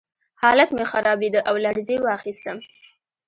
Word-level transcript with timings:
حالت 0.41 0.69
مې 0.75 0.85
خرابېده 0.91 1.41
او 1.49 1.55
لړزې 1.65 1.95
واخیستم 2.01 2.57